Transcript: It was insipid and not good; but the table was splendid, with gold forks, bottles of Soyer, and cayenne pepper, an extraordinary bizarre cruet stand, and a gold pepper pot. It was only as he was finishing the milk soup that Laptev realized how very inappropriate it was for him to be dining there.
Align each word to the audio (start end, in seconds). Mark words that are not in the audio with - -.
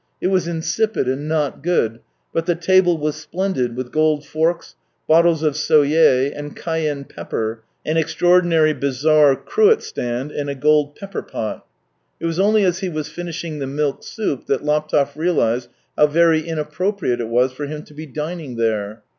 It 0.19 0.29
was 0.29 0.47
insipid 0.47 1.07
and 1.07 1.27
not 1.27 1.61
good; 1.61 1.99
but 2.33 2.47
the 2.47 2.55
table 2.55 2.97
was 2.97 3.15
splendid, 3.15 3.75
with 3.75 3.91
gold 3.91 4.25
forks, 4.25 4.73
bottles 5.07 5.43
of 5.43 5.55
Soyer, 5.55 6.31
and 6.33 6.55
cayenne 6.55 7.03
pepper, 7.03 7.61
an 7.85 7.97
extraordinary 7.97 8.73
bizarre 8.73 9.35
cruet 9.35 9.83
stand, 9.83 10.31
and 10.31 10.49
a 10.49 10.55
gold 10.55 10.95
pepper 10.95 11.21
pot. 11.21 11.67
It 12.19 12.25
was 12.25 12.39
only 12.39 12.63
as 12.63 12.79
he 12.79 12.89
was 12.89 13.09
finishing 13.09 13.59
the 13.59 13.67
milk 13.67 14.01
soup 14.03 14.47
that 14.47 14.63
Laptev 14.63 15.15
realized 15.15 15.69
how 15.95 16.07
very 16.07 16.41
inappropriate 16.47 17.21
it 17.21 17.27
was 17.29 17.51
for 17.51 17.67
him 17.67 17.83
to 17.83 17.93
be 17.93 18.07
dining 18.07 18.55
there. 18.55 19.03